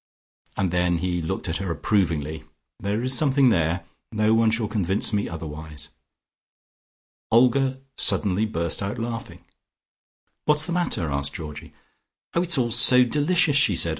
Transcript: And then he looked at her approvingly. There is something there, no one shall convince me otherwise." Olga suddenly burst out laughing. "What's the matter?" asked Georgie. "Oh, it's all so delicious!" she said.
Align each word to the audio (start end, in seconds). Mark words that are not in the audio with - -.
And 0.57 0.71
then 0.71 0.97
he 0.97 1.21
looked 1.21 1.47
at 1.47 1.57
her 1.57 1.69
approvingly. 1.71 2.43
There 2.79 3.03
is 3.03 3.15
something 3.15 3.49
there, 3.49 3.85
no 4.11 4.33
one 4.33 4.49
shall 4.49 4.67
convince 4.67 5.13
me 5.13 5.29
otherwise." 5.29 5.89
Olga 7.29 7.81
suddenly 7.99 8.47
burst 8.47 8.81
out 8.81 8.97
laughing. 8.97 9.43
"What's 10.45 10.65
the 10.65 10.71
matter?" 10.73 11.11
asked 11.11 11.35
Georgie. 11.35 11.75
"Oh, 12.33 12.41
it's 12.41 12.57
all 12.57 12.71
so 12.71 13.03
delicious!" 13.03 13.55
she 13.55 13.75
said. 13.75 13.89